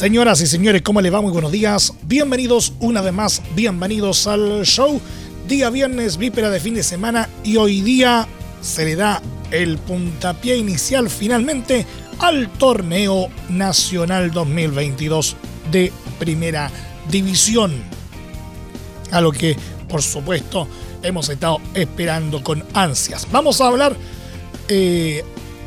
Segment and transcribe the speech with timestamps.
[0.00, 1.20] Señoras y señores, ¿cómo les va?
[1.20, 1.92] Muy buenos días.
[2.04, 4.98] Bienvenidos una vez más, bienvenidos al show.
[5.46, 8.26] Día viernes, vípera de fin de semana y hoy día
[8.62, 11.84] se le da el puntapié inicial finalmente
[12.18, 15.36] al torneo nacional 2022
[15.70, 16.70] de primera
[17.10, 17.74] división.
[19.10, 19.54] A lo que,
[19.86, 20.66] por supuesto,
[21.02, 23.28] hemos estado esperando con ansias.
[23.30, 23.94] Vamos a hablar
[24.66, 25.22] eh,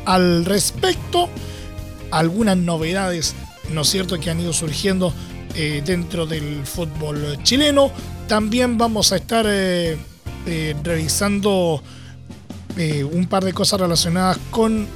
[0.06, 1.28] al respecto,
[2.10, 3.36] algunas novedades
[3.70, 5.12] ¿no es cierto?, que han ido surgiendo
[5.56, 7.92] eh, dentro del fútbol chileno.
[8.26, 9.96] También vamos a estar eh,
[10.46, 11.82] eh, revisando
[13.12, 14.88] un par de cosas relacionadas con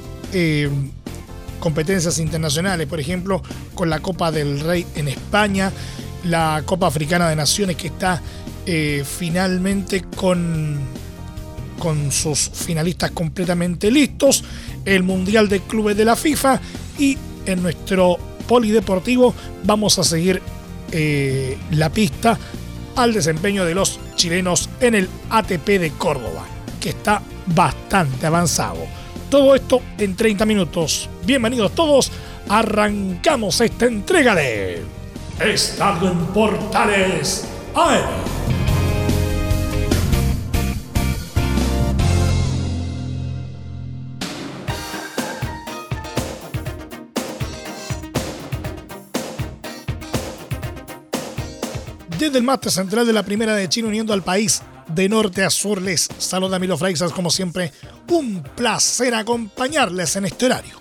[1.61, 3.41] competencias internacionales, por ejemplo,
[3.73, 5.71] con la Copa del Rey en España,
[6.25, 8.21] la Copa Africana de Naciones que está
[9.05, 10.77] finalmente con,
[11.79, 14.43] con sus finalistas completamente listos,
[14.83, 16.59] el Mundial de Clubes de la FIFA
[16.99, 20.41] y en nuestro polideportivo, vamos a seguir
[20.91, 22.37] eh, la pista
[22.95, 26.47] al desempeño de los chilenos en el ATP de Córdoba,
[26.81, 28.79] que está bastante avanzado.
[29.29, 31.07] Todo esto en 30 minutos.
[31.25, 32.11] Bienvenidos todos.
[32.49, 34.81] Arrancamos esta entrega de
[35.39, 37.45] Estado en Portales
[52.29, 55.49] Desde el máster central de la Primera de China uniendo al país de norte a
[55.49, 57.71] sur les saluda Milo Freixas como siempre.
[58.07, 60.79] Un placer acompañarles en este horario.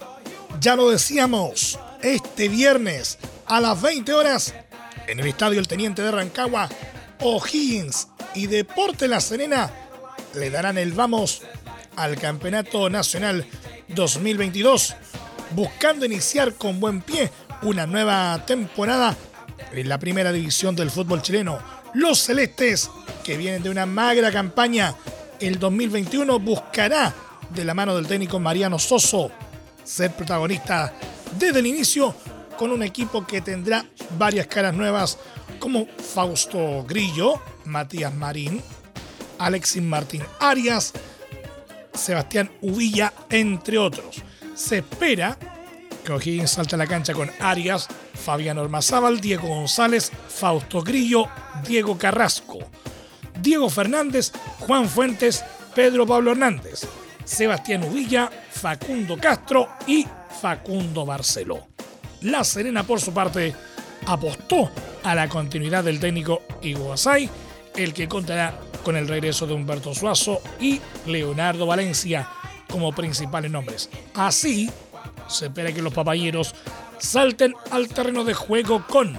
[0.60, 4.54] Ya lo decíamos, este viernes a las 20 horas
[5.06, 6.68] en el Estadio El Teniente de Rancagua,
[7.20, 9.70] O'Higgins y Deporte La Serena
[10.34, 11.40] le darán el vamos
[11.96, 13.46] al Campeonato Nacional
[13.88, 14.96] 2022,
[15.52, 17.30] buscando iniciar con buen pie
[17.62, 19.16] una nueva temporada
[19.72, 21.58] en la primera división del fútbol chileno.
[21.94, 22.90] Los celestes,
[23.24, 24.94] que vienen de una magra campaña,
[25.40, 27.14] el 2021 buscará,
[27.50, 29.30] de la mano del técnico Mariano Soso,
[29.84, 30.92] ser protagonista
[31.38, 32.14] desde el inicio
[32.58, 33.84] con un equipo que tendrá
[34.18, 35.18] varias caras nuevas
[35.58, 38.62] como Fausto Grillo, Matías Marín,
[39.38, 40.92] Alexis Martín Arias,
[41.94, 44.22] Sebastián Uvilla, entre otros.
[44.54, 45.38] Se espera
[46.04, 47.88] que O'Higgins salta a la cancha con Arias,
[48.24, 51.26] Fabián Ormazábal, Diego González, Fausto Grillo,
[51.66, 52.58] Diego Carrasco,
[53.40, 56.86] Diego Fernández, Juan Fuentes, Pedro Pablo Hernández,
[57.24, 60.06] Sebastián Uvilla, Facundo Castro y
[60.40, 61.66] Facundo Barceló.
[62.22, 63.54] La Serena, por su parte,
[64.06, 64.70] apostó
[65.04, 67.30] a la continuidad del técnico Iguazay,
[67.76, 72.28] el que contará con el regreso de Humberto Suazo y Leonardo Valencia
[72.68, 73.88] como principales nombres.
[74.14, 74.70] Así,
[75.28, 76.54] se espera que los papayeros
[76.98, 79.18] salten al terreno de juego con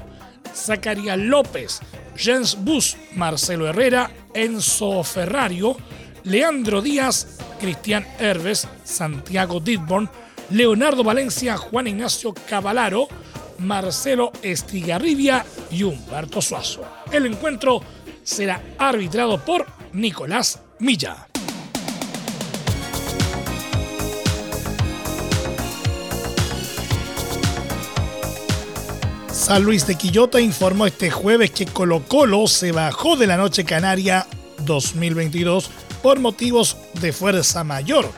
[0.53, 1.79] Zacarías López,
[2.15, 5.77] Jens Bus, Marcelo Herrera, Enzo Ferrario,
[6.23, 10.09] Leandro Díaz, Cristian Herves, Santiago Didborn,
[10.51, 13.07] Leonardo Valencia, Juan Ignacio Cavalaro,
[13.59, 16.83] Marcelo Estigarribia y Humberto Suazo.
[17.11, 17.81] El encuentro
[18.23, 21.28] será arbitrado por Nicolás Milla.
[29.49, 33.65] San Luis de Quillota informó este jueves que Colo Colo se bajó de la Noche
[33.65, 34.27] Canaria
[34.59, 35.71] 2022
[36.03, 38.11] por motivos de fuerza mayor,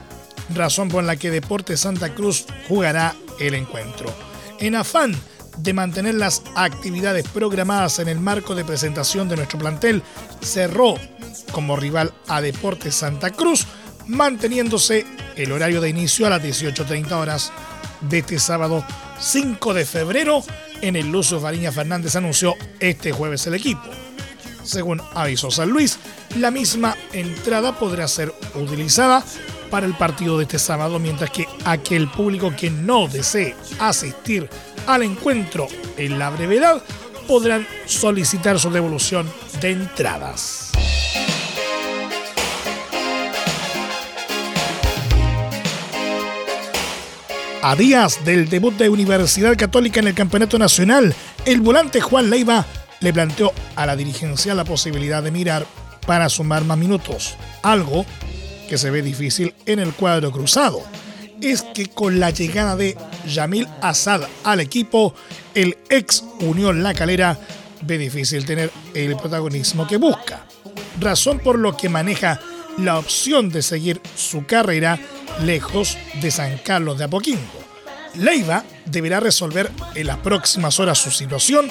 [0.53, 4.13] razón por la que Deportes Santa Cruz jugará el encuentro.
[4.59, 5.15] En afán
[5.59, 10.03] de mantener las actividades programadas en el marco de presentación de nuestro plantel,
[10.41, 10.95] cerró
[11.53, 13.67] como rival a Deportes Santa Cruz,
[14.05, 15.05] manteniéndose
[15.37, 17.53] el horario de inicio a las 18.30 horas
[18.01, 18.83] de este sábado
[19.17, 20.43] 5 de febrero
[20.81, 23.83] en el Lucio Fariña Fernández anunció este jueves el equipo.
[24.63, 25.97] Según avisó San Luis,
[26.37, 29.23] la misma entrada podrá ser utilizada
[29.69, 34.49] para el partido de este sábado, mientras que aquel público que no desee asistir
[34.87, 35.67] al encuentro
[35.97, 36.83] en la brevedad
[37.27, 39.31] podrán solicitar su devolución
[39.61, 40.70] de entradas.
[47.63, 51.13] A días del debut de Universidad Católica en el Campeonato Nacional,
[51.45, 52.65] el volante Juan Leiva
[53.01, 55.67] le planteó a la dirigencia la posibilidad de mirar
[56.07, 58.03] para sumar más minutos, algo
[58.67, 60.81] que se ve difícil en el cuadro cruzado.
[61.39, 62.97] Es que con la llegada de
[63.27, 65.13] Yamil Assad al equipo,
[65.53, 67.37] el ex Unión La Calera
[67.83, 70.47] ve difícil tener el protagonismo que busca,
[70.99, 72.39] razón por lo que maneja
[72.77, 74.99] la opción de seguir su carrera
[75.43, 77.61] lejos de San Carlos de Apoquingo.
[78.15, 81.69] Leiva deberá resolver en las próximas horas su situación,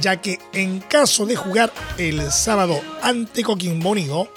[0.00, 4.32] ya que en caso de jugar el sábado ante Coquimbo Unido,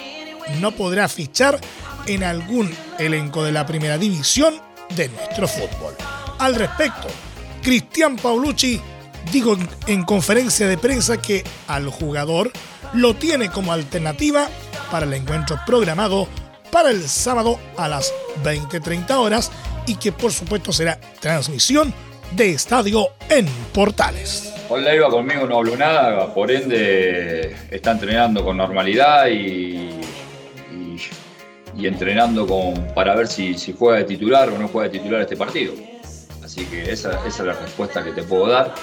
[0.60, 1.60] no podrá fichar
[2.06, 4.56] en algún elenco de la primera división
[4.96, 5.96] de nuestro fútbol.
[6.40, 7.08] Al respecto,
[7.62, 8.80] Cristian Paulucci
[9.32, 9.58] dijo
[9.88, 12.52] en conferencia de prensa que al jugador
[12.94, 14.50] lo tiene como alternativa
[14.90, 16.28] para el encuentro programado
[16.72, 18.14] para el sábado a las
[18.44, 19.52] 20.30 horas
[19.88, 21.94] y que por supuesto será transmisión
[22.32, 24.54] de estadio en Portales.
[24.68, 29.90] Con iba conmigo no habló nada, por ende está entrenando con normalidad y,
[31.76, 35.36] y, entrenando con, para ver si, juega de titular o no juega de titular este
[35.36, 35.74] partido.
[36.44, 38.76] Así que esa, esa es la respuesta que te puedo dar.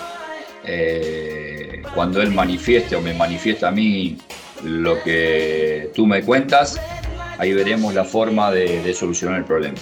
[0.64, 4.18] Eh, cuando él manifieste o me manifiesta a mí
[4.64, 6.80] lo que tú me cuentas,
[7.38, 9.78] ahí veremos la forma de, solucionar el problema.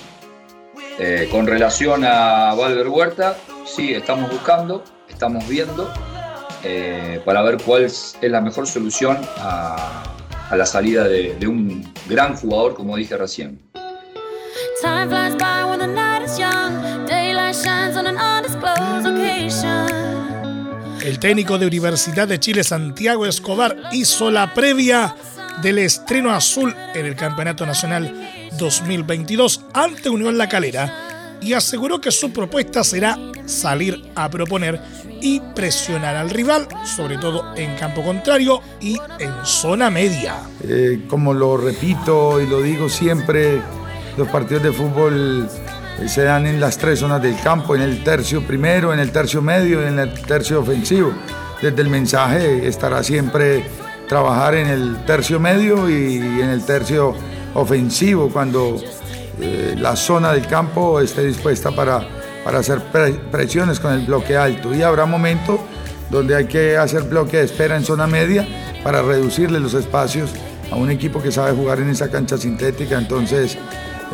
[0.99, 3.37] Eh, con relación a Valver Huerta,
[3.67, 5.93] sí, estamos buscando, estamos viendo
[6.63, 10.03] eh, para ver cuál es la mejor solución a,
[10.51, 13.61] la salida de, un gran jugador, como dije recién.
[21.05, 25.15] El técnico de Universidad de Chile, Santiago Escobar, hizo la previa
[25.61, 32.11] del estreno azul en el Campeonato Nacional 2022 ante Unión La Calera y aseguró que
[32.11, 34.81] su propuesta será salir a proponer
[35.21, 40.37] y presionar al rival, sobre todo en campo contrario y en zona media.
[40.63, 43.61] Eh, como lo repito y lo digo siempre,
[44.17, 45.51] los partidos de fútbol
[46.07, 49.41] se dan en las tres zonas del campo, en el tercio primero, en el tercio
[49.41, 51.13] medio y en el tercio ofensivo.
[51.63, 53.65] Desde el mensaje estará siempre
[54.09, 57.15] trabajar en el tercio medio y en el tercio
[57.55, 58.77] ofensivo cuando
[59.41, 62.07] eh, la zona del campo esté dispuesta para,
[62.45, 62.83] para hacer
[63.31, 64.75] presiones con el bloque alto.
[64.75, 65.61] Y habrá momentos
[66.11, 68.47] donde hay que hacer bloque de espera en zona media
[68.83, 70.31] para reducirle los espacios
[70.71, 72.99] a un equipo que sabe jugar en esa cancha sintética.
[72.99, 73.57] Entonces,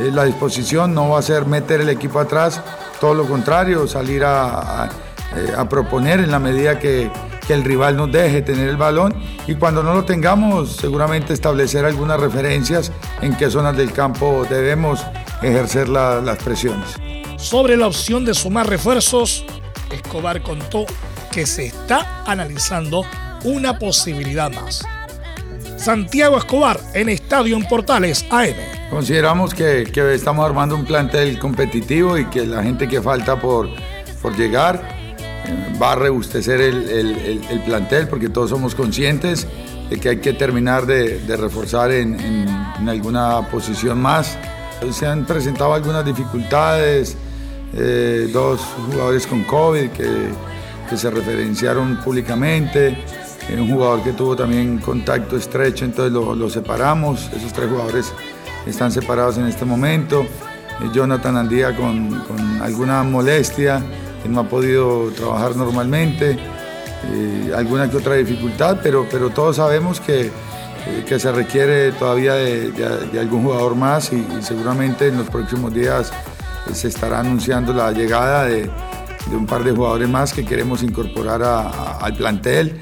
[0.01, 2.61] eh, la disposición no va a ser meter el equipo atrás,
[3.01, 4.89] todo lo contrario, salir a,
[5.37, 7.11] eh, proponer en la medida que,
[7.51, 9.13] el rival nos deje tener el balón
[9.49, 12.93] y cuando no lo tengamos seguramente establecer algunas referencias
[13.23, 15.05] en qué zonas del campo debemos
[15.43, 16.95] ejercer las presiones.
[17.39, 19.45] Sobre la opción de sumar refuerzos,
[19.91, 20.87] Escobar contó
[21.33, 23.03] que se está analizando
[23.43, 24.85] una posibilidad más.
[25.81, 28.55] Santiago Escobar en Estadio en Portales AM.
[28.91, 33.67] Consideramos que, estamos armando un plantel competitivo y que la gente que falta por,
[34.21, 34.83] por llegar
[35.47, 39.47] eh, va a rebustecer el, plantel porque todos somos conscientes
[39.89, 42.47] de que hay que terminar de, reforzar en,
[42.87, 44.37] alguna posición más.
[44.93, 47.17] Se han presentado algunas dificultades,
[47.73, 50.29] eh, dos jugadores con COVID que,
[50.91, 52.99] que se referenciaron públicamente
[53.59, 57.31] un jugador que tuvo también contacto estrecho, entonces lo, separamos.
[57.35, 58.13] Esos tres jugadores
[58.67, 60.23] están separados en este momento.
[60.23, 62.23] Eh, Jonathan Andía con,
[62.63, 63.83] alguna molestia,
[64.23, 66.39] que no ha podido trabajar normalmente,
[67.13, 70.31] eh, alguna que otra dificultad, pero, pero todos sabemos que,
[70.87, 72.73] eh, que se requiere todavía de,
[73.19, 76.13] algún jugador más y, seguramente en los próximos días
[76.73, 78.71] se estará anunciando la llegada de,
[79.33, 82.81] un par de jugadores más que queremos incorporar al plantel.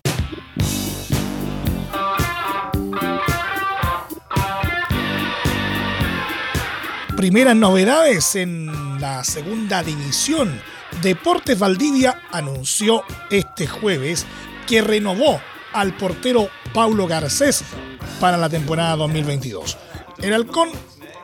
[7.18, 10.62] Primeras novedades en la segunda división.
[11.02, 14.24] Deportes Valdivia anunció este jueves
[14.68, 15.40] que renovó
[15.72, 17.64] al portero Paulo Garcés
[18.20, 19.76] para la temporada 2022.
[20.22, 20.68] El halcón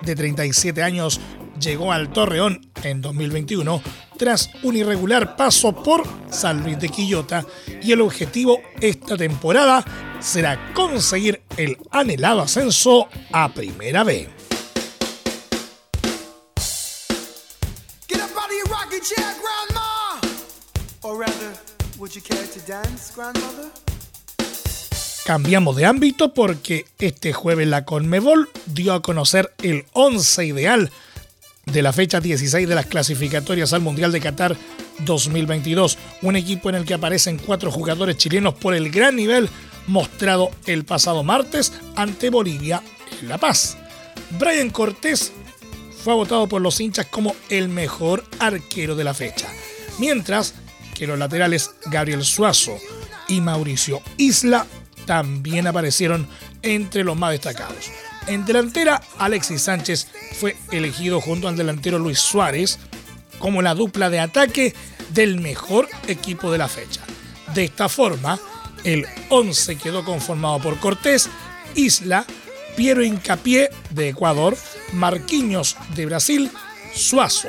[0.00, 1.20] de 37 años
[1.60, 3.80] llegó al Torreón en 2021
[4.18, 7.46] tras un irregular paso por San Luis de Quillota
[7.80, 9.84] y el objetivo esta temporada
[10.18, 14.28] será conseguir el anhelado ascenso a Primera B.
[25.26, 30.90] Cambiamos de ámbito porque este jueves la Conmebol dio a conocer el 11 ideal
[31.66, 34.56] de la fecha 16 de las clasificatorias al Mundial de Qatar
[35.00, 35.98] 2022.
[36.22, 39.50] Un equipo en el que aparecen cuatro jugadores chilenos por el gran nivel
[39.86, 42.82] mostrado el pasado martes ante Bolivia
[43.20, 43.76] en La Paz.
[44.38, 45.32] Brian Cortés
[46.02, 49.52] fue votado por los hinchas como el mejor arquero de la fecha,
[49.98, 50.54] mientras
[50.94, 52.78] que los laterales Gabriel Suazo
[53.28, 54.66] y Mauricio Isla
[55.06, 56.26] también aparecieron
[56.62, 57.90] entre los más destacados.
[58.26, 60.08] En delantera, Alexis Sánchez
[60.38, 62.78] fue elegido junto al delantero Luis Suárez
[63.38, 64.74] como la dupla de ataque
[65.10, 67.02] del mejor equipo de la fecha.
[67.54, 68.38] De esta forma,
[68.84, 71.28] el 11 quedó conformado por Cortés,
[71.74, 72.24] Isla,
[72.76, 74.56] Piero Incapié de Ecuador,
[74.92, 76.50] Marquinhos de Brasil,
[76.94, 77.48] Suazo,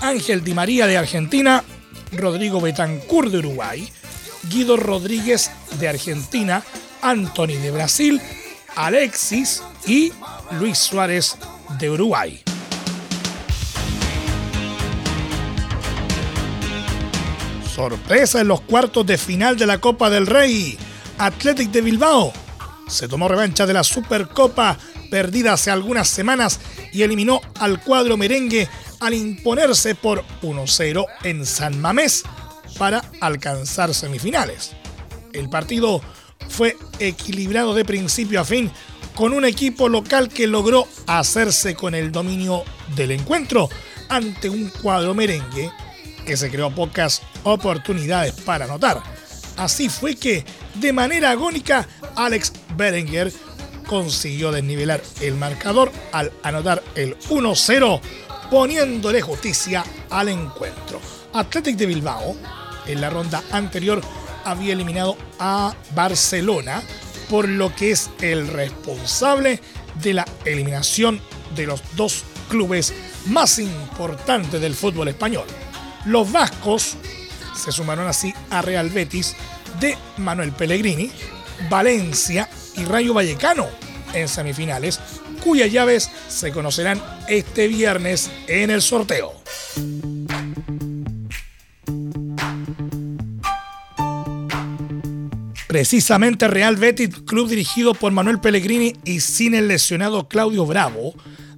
[0.00, 1.64] Ángel Di María de Argentina,
[2.12, 3.88] Rodrigo Betancourt de Uruguay,
[4.48, 6.62] Guido Rodríguez de Argentina,
[7.00, 8.20] Anthony de Brasil,
[8.76, 10.12] Alexis y
[10.52, 11.36] Luis Suárez
[11.78, 12.42] de Uruguay.
[17.74, 20.76] Sorpresa en los cuartos de final de la Copa del Rey.
[21.18, 22.32] Athletic de Bilbao
[22.88, 24.76] se tomó revancha de la Supercopa
[25.10, 26.60] perdida hace algunas semanas
[26.92, 28.68] y eliminó al cuadro merengue
[29.02, 32.22] al imponerse por 1-0 en San Mamés
[32.78, 34.72] para alcanzar semifinales.
[35.32, 36.00] El partido
[36.48, 38.70] fue equilibrado de principio a fin
[39.16, 42.62] con un equipo local que logró hacerse con el dominio
[42.94, 43.68] del encuentro
[44.08, 45.70] ante un cuadro merengue
[46.24, 49.02] que se creó pocas oportunidades para anotar.
[49.56, 50.44] Así fue que,
[50.76, 53.32] de manera agónica, Alex Berenguer
[53.86, 58.00] consiguió desnivelar el marcador al anotar el 1-0,
[58.52, 61.00] poniéndole justicia al encuentro.
[61.32, 62.36] Athletic de Bilbao,
[62.86, 64.02] en la ronda anterior,
[64.44, 66.82] había eliminado a Barcelona,
[67.30, 69.58] por lo que es el responsable
[70.02, 71.18] de la eliminación
[71.56, 72.92] de los dos clubes
[73.24, 75.46] más importantes del fútbol español.
[76.04, 76.98] Los vascos
[77.56, 79.34] se sumaron así a Real Betis
[79.80, 81.10] de Manuel Pellegrini,
[81.70, 83.66] Valencia y Rayo Vallecano
[84.12, 85.00] en semifinales,
[85.42, 89.32] cuyas llaves se conocerán este viernes en el sorteo.
[95.66, 101.14] Precisamente Real Betis, club dirigido por Manuel Pellegrini y sin el lesionado Claudio Bravo,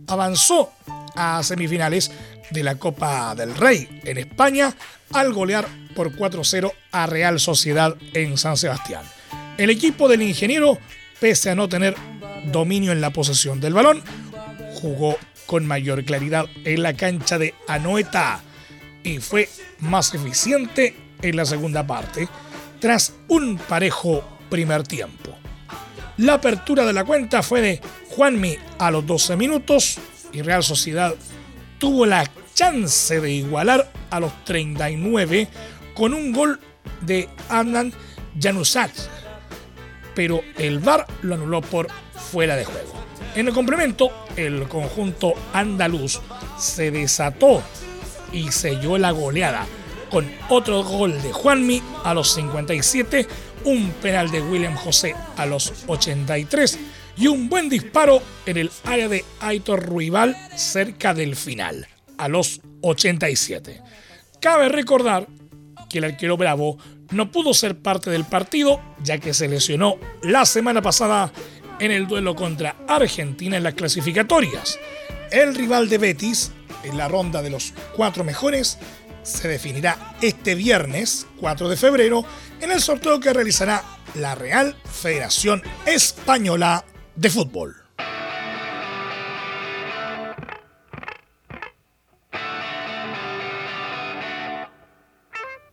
[0.07, 0.73] avanzó
[1.17, 2.13] a semifinales
[2.51, 4.75] de la Copa del Rey en España
[5.13, 9.03] al golear por 4-0 a Real Sociedad en San Sebastián.
[9.59, 10.79] El equipo del ingeniero,
[11.21, 11.97] pese a no tener
[12.51, 14.03] dominio en la posesión del balón,
[14.75, 18.41] jugó con mayor claridad en la cancha de Anoeta
[19.03, 19.49] y fue
[19.81, 22.29] más eficiente en la segunda parte
[22.81, 25.31] tras un parejo primer tiempo.
[26.17, 29.99] La apertura de la cuenta fue de Juanmi a los 12 minutos
[30.33, 31.15] y Real Sociedad
[31.79, 35.49] tuvo la chance de igualar a los 39
[35.95, 36.61] con un gol
[37.01, 37.93] de Adnan
[38.41, 38.91] Januzaj,
[40.15, 42.93] pero el VAR lo anuló por fuera de juego.
[43.35, 46.21] En el complemento, el conjunto andaluz
[46.59, 47.63] se desató
[48.33, 49.67] y selló la goleada
[50.11, 53.27] con otro gol de Juanmi a los 57,
[53.65, 56.79] un penal de William José a los 83
[57.17, 62.61] y un buen disparo en el área de Aitor Ruibal cerca del final, a los
[62.83, 63.83] 87.
[64.41, 65.27] Cabe recordar
[65.89, 66.79] que el arquero Bravo
[67.11, 71.33] no pudo ser parte del partido ya que se lesionó la semana pasada
[71.81, 74.79] en el duelo contra Argentina en las clasificatorias.
[75.31, 76.53] El rival de Betis,
[76.85, 78.79] en la ronda de los cuatro mejores,
[79.23, 82.25] se definirá este viernes 4 de febrero
[82.61, 83.83] en el sorteo que realizará
[84.15, 86.85] la Real Federación Española
[87.17, 87.84] de fútbol.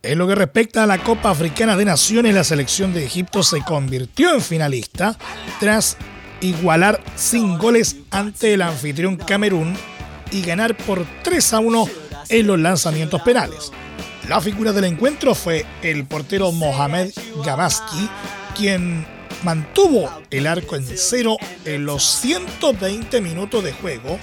[0.04, 3.60] En lo que respecta a la Copa Africana de Naciones, la selección de Egipto se
[3.62, 5.16] convirtió en finalista
[5.60, 5.96] tras
[6.40, 9.76] igualar sin goles ante el anfitrión Camerún
[10.32, 11.86] y ganar por 3 a 1
[12.30, 13.70] en los lanzamientos penales.
[14.28, 17.12] La figura del encuentro fue el portero Mohamed
[17.44, 18.08] Gabaski,
[18.56, 19.06] quien
[19.44, 24.18] mantuvo el arco en cero en los 120 minutos de juego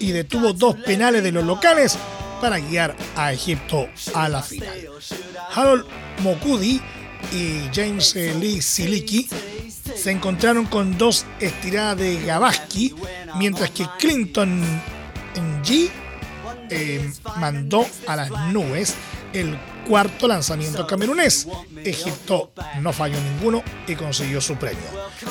[0.00, 1.96] y detuvo dos penales de los locales
[2.42, 4.88] para guiar a Egipto a la final.
[5.54, 5.84] Harold
[6.22, 6.82] Mokudi
[7.30, 9.28] y James Lee Siliki
[9.94, 12.96] se encontraron con dos estiradas de Gabaski,
[13.36, 14.60] mientras que Clinton
[15.62, 15.88] G
[16.68, 18.96] eh, mandó a las nubes
[19.32, 19.56] el
[19.86, 21.46] cuarto lanzamiento camerunés.
[21.84, 24.82] Egipto no falló ninguno y consiguió su premio.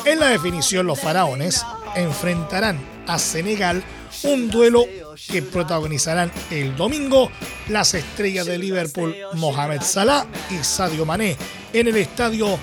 [0.05, 3.83] En la definición, los faraones enfrentarán a Senegal
[4.23, 7.31] un duelo que protagonizarán el domingo
[7.69, 11.35] las estrellas de Liverpool Mohamed Salah y Sadio Mané
[11.73, 12.57] en el estadio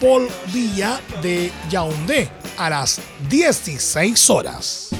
[0.00, 4.90] Paul Villa de Yaoundé a las 16 horas.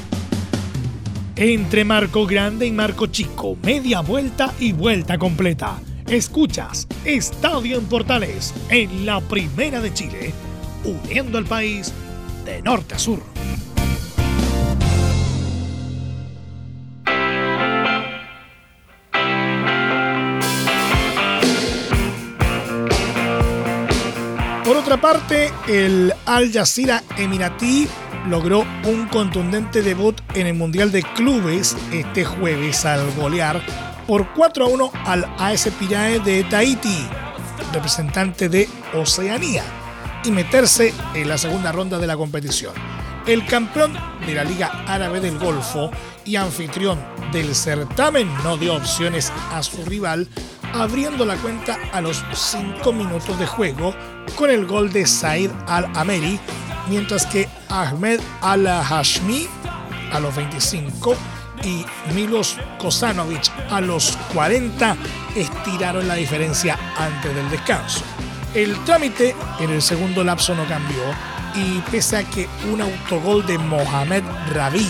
[1.37, 5.81] Entre Marco Grande y Marco Chico, media vuelta y vuelta completa.
[6.07, 10.33] Escuchas Estadio en Portales en la Primera de Chile,
[10.85, 11.93] uniendo al país
[12.45, 13.23] de norte a sur.
[24.89, 27.87] Otra parte, el Al Jazeera Emiratí
[28.27, 33.61] logró un contundente debut en el Mundial de Clubes este jueves al golear
[34.07, 37.07] por 4 a 1 al AS Pirae de Tahiti,
[37.71, 39.63] representante de Oceanía,
[40.25, 42.73] y meterse en la segunda ronda de la competición.
[43.27, 43.93] El campeón
[44.25, 45.91] de la Liga Árabe del Golfo
[46.25, 46.99] y anfitrión
[47.31, 50.29] del certamen no dio opciones a su rival,
[50.75, 53.95] abriendo la cuenta a los 5 minutos de juego
[54.37, 56.39] con el gol de Said Al-Ameri,
[56.89, 59.47] mientras que Ahmed Al-Hashmi
[60.13, 61.17] a los 25
[61.65, 61.85] y
[62.15, 64.97] Milos Kosanovic a los 40
[65.35, 68.03] estiraron la diferencia antes del descanso.
[68.55, 71.03] El trámite en el segundo lapso no cambió
[71.55, 74.23] y pese a que un autogol de Mohamed
[74.53, 74.89] Rabi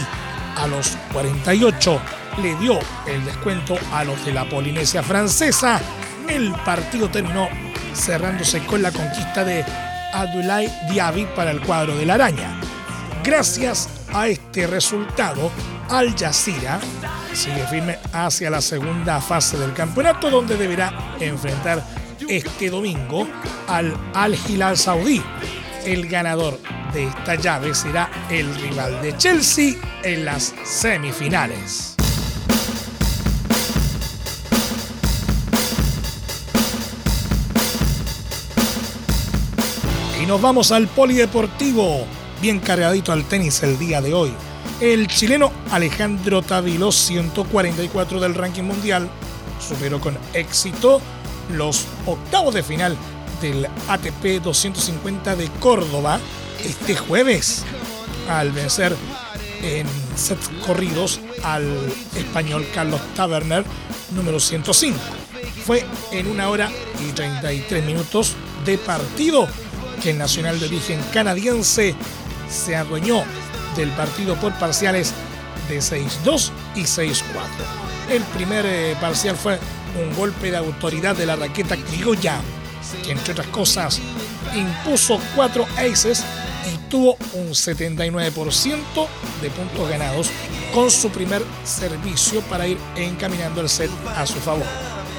[0.57, 2.01] a los 48
[2.43, 5.81] le dio el descuento a los de la Polinesia francesa,
[6.29, 7.49] el partido terminó
[7.95, 9.65] cerrándose con la conquista de
[10.13, 12.61] Abdoulaye Diaby para el cuadro de la araña.
[13.25, 15.51] Gracias a este resultado,
[15.91, 16.81] Al Jazeera
[17.33, 21.83] sigue firme hacia la segunda fase del campeonato donde deberá enfrentar
[22.29, 23.29] este domingo
[23.69, 25.23] al Al Hilal Saudí.
[25.85, 26.59] El ganador
[26.93, 31.98] de esta llave será el rival de Chelsea en las semifinales.
[40.29, 42.05] Nos vamos al polideportivo,
[42.43, 44.31] bien cargadito al tenis el día de hoy.
[44.79, 49.09] El chileno Alejandro Tavilo, 144 del ranking mundial,
[49.59, 51.01] superó con éxito
[51.57, 52.95] los octavos de final
[53.41, 56.21] del ATP 250 de Córdoba
[56.63, 57.65] este jueves
[58.29, 58.95] al vencer
[59.63, 61.65] en sets corridos al
[62.15, 63.65] español Carlos Taberner
[64.11, 64.99] número 105.
[65.65, 66.71] Fue en una hora
[67.09, 68.35] y 33 minutos
[68.67, 69.49] de partido
[70.03, 71.95] que el nacional de origen canadiense
[72.49, 73.25] se adueñó
[73.77, 75.13] del partido por parciales
[75.69, 77.23] de 6-2 y 6-4.
[78.11, 79.59] El primer eh, parcial fue
[80.03, 82.41] un golpe de autoridad de la raqueta criolla,
[83.05, 84.01] que entre otras cosas
[84.55, 86.25] impuso cuatro aces
[86.73, 89.09] y tuvo un 79%
[89.43, 90.31] de puntos ganados
[90.73, 94.67] con su primer servicio para ir encaminando el set a su favor.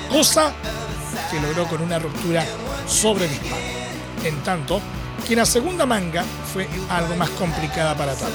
[0.09, 0.51] Cosa
[1.29, 2.45] que logró con una ruptura
[2.87, 3.78] sobre disparo.
[4.23, 4.81] En tanto,
[5.27, 8.31] que la segunda manga fue algo más complicada para tal,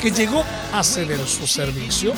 [0.00, 2.12] que llegó a ceder su servicio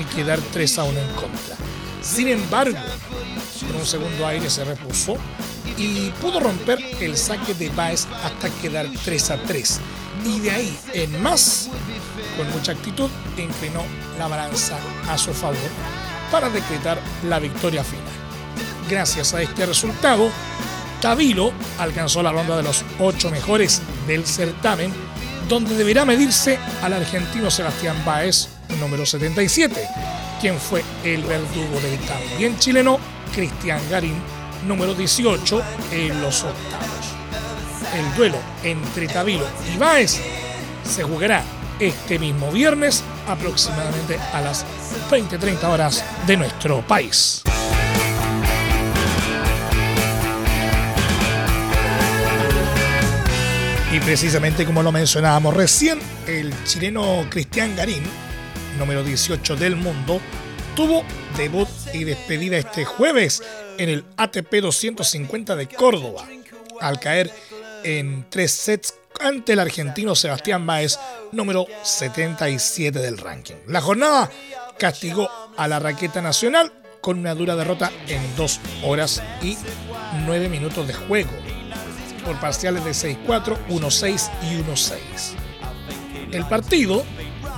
[0.00, 1.56] y quedar 3 a 1 en contra.
[2.00, 2.78] Sin embargo,
[3.66, 5.16] con un segundo aire se repuso
[5.76, 9.80] y pudo romper el saque de Baez hasta quedar 3 a 3.
[10.24, 11.68] Y de ahí en más,
[12.36, 13.82] con mucha actitud, inclinó
[14.18, 15.56] la balanza a su favor
[16.30, 18.04] para decretar la victoria final.
[18.88, 20.30] Gracias a este resultado,
[21.04, 24.90] Tavilo alcanzó la ronda de los ocho mejores del certamen,
[25.50, 28.48] donde deberá medirse al argentino Sebastián Baez,
[28.80, 29.86] número 77,
[30.40, 32.98] quien fue el verdugo del también chileno
[33.34, 34.14] Cristian Garín,
[34.66, 35.62] número 18,
[35.92, 36.88] en los octavos.
[37.94, 40.18] El duelo entre Tavilo y Baez
[40.84, 41.44] se jugará
[41.80, 44.64] este mismo viernes aproximadamente a las
[45.10, 47.44] 20-30 horas de nuestro país.
[53.94, 58.02] Y precisamente como lo mencionábamos recién, el chileno Cristian Garín,
[58.76, 60.20] número 18 del mundo,
[60.74, 61.04] tuvo
[61.36, 63.40] debut y despedida este jueves
[63.78, 66.26] en el ATP 250 de Córdoba,
[66.80, 67.30] al caer
[67.84, 70.98] en tres sets ante el argentino Sebastián Báez,
[71.30, 73.54] número 77 del ranking.
[73.68, 74.28] La jornada
[74.76, 79.56] castigó a la raqueta nacional con una dura derrota en 2 horas y
[80.26, 81.30] 9 minutos de juego,
[82.24, 84.98] por parciales de 6-4, 1-6 y 1-6.
[86.32, 87.04] El partido,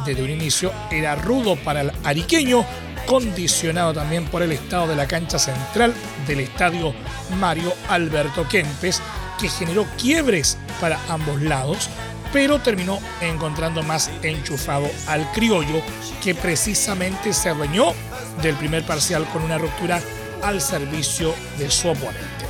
[0.05, 2.65] desde un inicio, era rudo para el ariqueño,
[3.07, 5.95] condicionado también por el estado de la cancha central
[6.27, 6.93] del estadio
[7.39, 9.01] Mario Alberto Kempes,
[9.41, 11.89] que generó quiebres para ambos lados,
[12.33, 15.81] pero terminó encontrando más enchufado al criollo
[16.23, 17.95] que precisamente se adueñó
[18.43, 20.01] del primer parcial con una ruptura
[20.43, 22.47] al servicio de su oponente.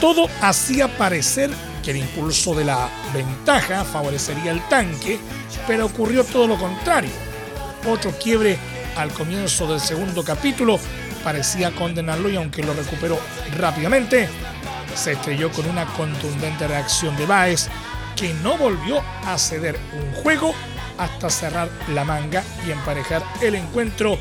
[0.00, 1.50] Todo hacía parecer
[1.84, 5.18] que el impulso de la ventaja favorecería el tanque,
[5.66, 7.10] pero ocurrió todo lo contrario.
[7.86, 8.58] Otro quiebre
[8.96, 10.78] al comienzo del segundo capítulo
[11.22, 13.18] parecía condenarlo y aunque lo recuperó
[13.58, 14.28] rápidamente,
[14.94, 17.68] se estrelló con una contundente reacción de Baez
[18.16, 20.54] que no volvió a ceder un juego
[20.98, 24.18] hasta cerrar la manga y emparejar el encuentro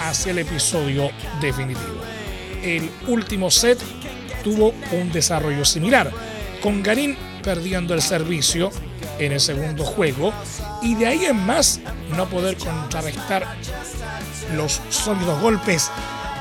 [0.00, 2.00] hacia el episodio definitivo.
[2.62, 3.78] El último set
[4.42, 6.10] tuvo un desarrollo similar,
[6.62, 8.70] con Garín perdiendo el servicio
[9.18, 10.32] en el segundo juego
[10.80, 11.80] y de ahí en más
[12.16, 13.56] no poder contrarrestar
[14.54, 15.90] los sólidos golpes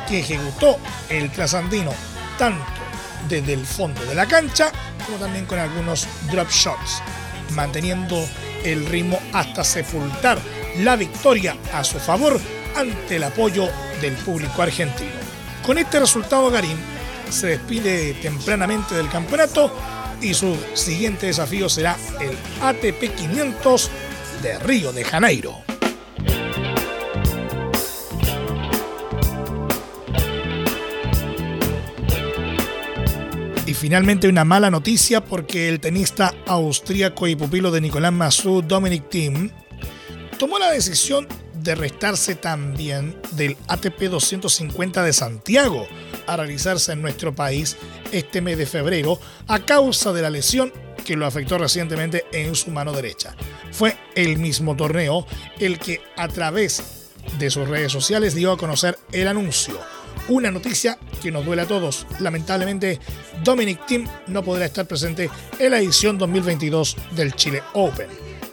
[0.08, 0.78] que ejecutó
[1.10, 1.92] el trasandino
[2.38, 2.66] tanto
[3.28, 4.72] desde el fondo de la cancha
[5.06, 7.02] como también con algunos drop shots,
[7.52, 8.24] manteniendo
[8.64, 10.40] el ritmo hasta sepultar
[10.80, 12.40] la victoria a su favor
[12.76, 13.68] ante el apoyo
[14.00, 15.12] del público argentino.
[15.66, 16.78] Con este resultado Garín
[17.32, 19.72] se despide tempranamente del campeonato
[20.22, 23.90] y su siguiente desafío será el ATP 500
[24.44, 25.56] de Río de Janeiro.
[33.66, 39.10] Y finalmente una mala noticia porque el tenista austríaco y pupilo de Nicolás Massou, Dominic
[39.10, 39.50] Thiem,
[40.38, 45.88] tomó la decisión de restarse también del ATP 250 de Santiago
[46.28, 47.78] a realizarse en nuestro país
[48.12, 50.74] este mes de febrero a causa de la lesión
[51.06, 53.36] que lo afectó recientemente en su mano derecha.
[53.72, 55.26] Fue el mismo torneo
[55.60, 59.80] el que a través de sus redes sociales dio a conocer el anuncio.
[60.28, 62.06] Una noticia que nos duele a todos.
[62.20, 63.00] Lamentablemente,
[63.44, 68.08] Dominic Thiem no podrá estar presente en la edición 2022 del Chile Open.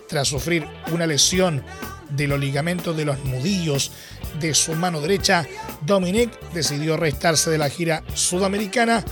[0.08, 1.62] Tras sufrir una lesión
[2.10, 3.92] de los ligamentos de los nudillos
[4.40, 5.46] de su mano derecha,
[5.82, 9.04] Dominic decidió restarse de la gira sudamericana,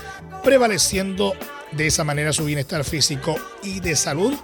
[0.42, 1.34] prevaleciendo
[1.72, 4.34] de esa manera su bienestar físico y de salud,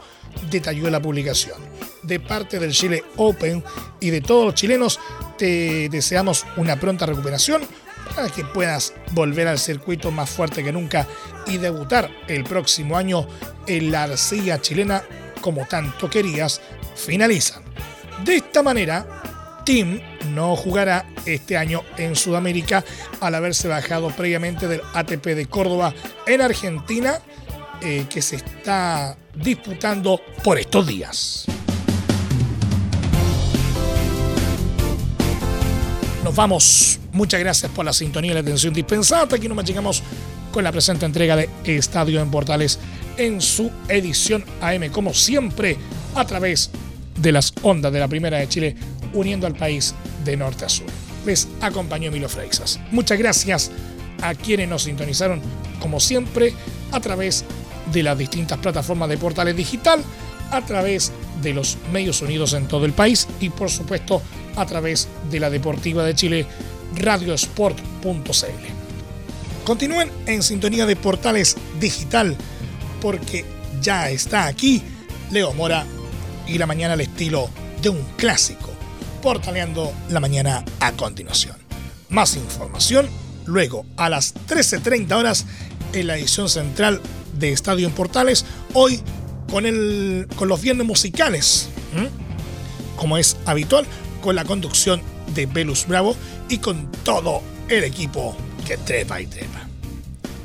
[0.50, 1.58] detalló la publicación.
[2.02, 3.62] De parte del Chile Open
[4.00, 4.98] y de todos los chilenos,
[5.38, 7.62] te deseamos una pronta recuperación
[8.14, 11.06] para que puedas volver al circuito más fuerte que nunca
[11.46, 13.26] y debutar el próximo año
[13.66, 15.02] en la arcilla chilena
[15.40, 16.61] como tanto querías,
[16.94, 17.62] finalizan.
[18.24, 20.00] De esta manera, Tim
[20.32, 22.85] no jugará este año en Sudamérica
[23.20, 25.94] al haberse bajado previamente del ATP de Córdoba
[26.26, 27.18] en Argentina,
[27.80, 31.46] eh, que se está disputando por estos días.
[36.24, 37.00] Nos vamos.
[37.12, 39.28] Muchas gracias por la sintonía y la atención dispensada.
[39.37, 40.02] Aquí nos llegamos
[40.52, 42.78] con la presente entrega de Estadio en Portales
[43.16, 45.76] en su edición AM, como siempre,
[46.14, 46.70] a través
[47.18, 48.76] de las ondas de la Primera de Chile,
[49.12, 50.87] uniendo al país de norte a sur.
[51.24, 52.80] Les acompañó Emilio Freixas.
[52.90, 53.70] Muchas gracias
[54.22, 55.40] a quienes nos sintonizaron,
[55.80, 56.52] como siempre,
[56.90, 57.44] a través
[57.92, 60.02] de las distintas plataformas de portales digital,
[60.50, 64.22] a través de los medios unidos en todo el país y, por supuesto,
[64.56, 66.46] a través de la Deportiva de Chile,
[66.96, 68.82] radiosport.cl.
[69.64, 72.37] Continúen en sintonía de portales digital
[73.00, 73.44] porque
[73.80, 74.82] ya está aquí
[75.30, 75.87] Leo Mora
[76.46, 77.48] y la mañana al estilo
[77.80, 78.71] de un clásico,
[79.22, 81.56] portaleando la mañana a continuación.
[82.11, 83.08] Más información
[83.46, 85.46] luego a las 13.30 horas
[85.94, 87.00] en la edición central
[87.38, 89.00] de Estadio en Portales, hoy
[89.50, 91.68] con, el, con los viernes musicales,
[92.96, 93.87] como es habitual,
[94.20, 95.00] con la conducción
[95.35, 96.14] de Velus Bravo
[96.48, 99.68] y con todo el equipo que trepa y trepa.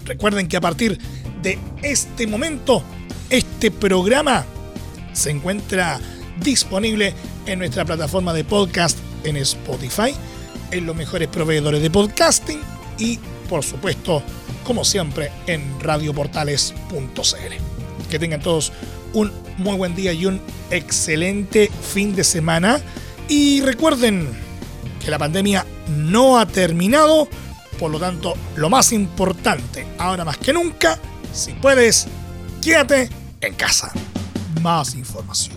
[0.06, 0.98] Recuerden que a partir
[1.42, 2.84] de este momento,
[3.30, 4.46] este programa
[5.14, 6.00] se encuentra
[6.40, 7.14] disponible
[7.46, 10.14] en nuestra plataforma de podcast en Spotify,
[10.72, 12.60] en los mejores proveedores de podcasting
[12.98, 13.20] y,
[13.50, 14.24] por supuesto,
[14.64, 18.10] como siempre, en radioportales.cl.
[18.10, 18.72] Que tengan todos
[19.14, 22.80] un muy buen día y un excelente fin de semana.
[23.28, 24.30] Y recuerden
[25.04, 27.28] que la pandemia no ha terminado,
[27.80, 31.00] por lo tanto, lo más importante, ahora más que nunca,
[31.34, 32.08] si puedes,
[32.62, 33.10] quédate
[33.42, 33.92] en casa
[34.62, 35.57] más información,